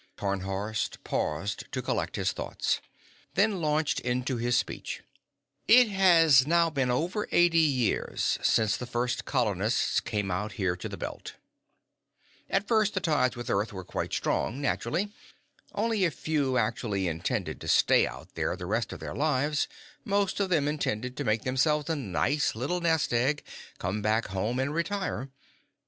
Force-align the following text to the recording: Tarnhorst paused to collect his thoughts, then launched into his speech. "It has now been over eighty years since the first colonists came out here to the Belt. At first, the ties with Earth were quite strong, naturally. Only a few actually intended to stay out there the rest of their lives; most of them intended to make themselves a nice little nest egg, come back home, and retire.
Tarnhorst 0.17 1.03
paused 1.03 1.71
to 1.71 1.79
collect 1.83 2.15
his 2.15 2.31
thoughts, 2.31 2.81
then 3.35 3.61
launched 3.61 3.99
into 3.99 4.37
his 4.37 4.57
speech. 4.57 5.03
"It 5.67 5.89
has 5.89 6.47
now 6.47 6.71
been 6.71 6.89
over 6.89 7.27
eighty 7.31 7.59
years 7.59 8.39
since 8.41 8.75
the 8.77 8.87
first 8.87 9.25
colonists 9.25 9.99
came 9.99 10.31
out 10.31 10.53
here 10.53 10.75
to 10.75 10.89
the 10.89 10.97
Belt. 10.97 11.35
At 12.49 12.67
first, 12.67 12.95
the 12.95 12.99
ties 12.99 13.35
with 13.35 13.47
Earth 13.47 13.71
were 13.71 13.83
quite 13.83 14.11
strong, 14.11 14.59
naturally. 14.59 15.11
Only 15.75 16.03
a 16.03 16.09
few 16.09 16.57
actually 16.57 17.07
intended 17.07 17.61
to 17.61 17.67
stay 17.67 18.07
out 18.07 18.33
there 18.33 18.55
the 18.55 18.65
rest 18.65 18.91
of 18.91 18.99
their 19.01 19.13
lives; 19.13 19.67
most 20.03 20.39
of 20.39 20.49
them 20.49 20.67
intended 20.67 21.15
to 21.15 21.23
make 21.23 21.43
themselves 21.43 21.91
a 21.91 21.95
nice 21.95 22.55
little 22.55 22.81
nest 22.81 23.13
egg, 23.13 23.43
come 23.77 24.01
back 24.01 24.29
home, 24.29 24.57
and 24.57 24.73
retire. 24.73 25.29